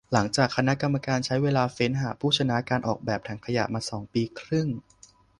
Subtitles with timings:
[0.13, 3.81] หลังจากคณะกรรมการใช้เวลาเฟ้นหาผู้ชนะการออกแบบถังขยะมา
[4.13, 4.67] ปีครึ่ง